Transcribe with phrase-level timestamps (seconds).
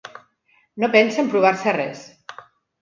[0.85, 2.05] No pensa emprovar-se res.